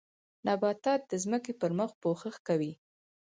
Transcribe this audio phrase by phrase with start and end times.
[0.45, 2.71] نباتات د ځمکې پر مخ پوښښ کوي